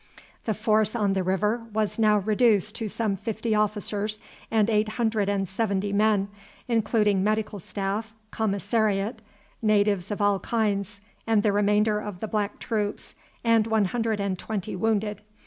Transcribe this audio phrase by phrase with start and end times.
[0.45, 5.29] The force on the river was now reduced to some fifty officers and eight hundred
[5.29, 6.27] and seventy men,
[6.67, 9.21] including medical staff, commissariat,
[9.61, 14.39] natives of all kinds, and the remainder of the black troops and one hundred and
[14.39, 15.21] twenty wounded.